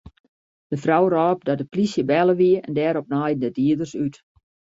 [0.73, 4.15] De frou rôp dat de polysje belle wie en dêrop naaiden de dieders út.